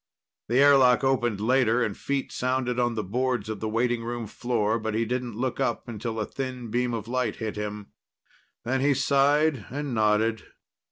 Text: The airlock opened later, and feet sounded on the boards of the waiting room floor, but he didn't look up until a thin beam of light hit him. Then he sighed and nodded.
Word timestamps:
The 0.47 0.57
airlock 0.57 1.03
opened 1.03 1.39
later, 1.39 1.83
and 1.83 1.95
feet 1.95 2.31
sounded 2.31 2.79
on 2.79 2.95
the 2.95 3.03
boards 3.03 3.49
of 3.49 3.59
the 3.59 3.69
waiting 3.69 4.03
room 4.03 4.25
floor, 4.25 4.79
but 4.79 4.95
he 4.95 5.05
didn't 5.05 5.35
look 5.37 5.59
up 5.59 5.87
until 5.87 6.19
a 6.19 6.25
thin 6.25 6.71
beam 6.71 6.95
of 6.95 7.07
light 7.07 7.35
hit 7.35 7.55
him. 7.55 7.91
Then 8.65 8.81
he 8.81 8.95
sighed 8.95 9.67
and 9.69 9.93
nodded. 9.93 10.43